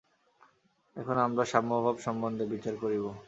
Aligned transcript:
এখন 0.95 1.15
আমরা 1.17 1.43
সাম্যভাব 1.45 1.95
সম্বন্ধে 1.97 2.45
বিচার 2.45 2.75
করিব। 2.75 3.05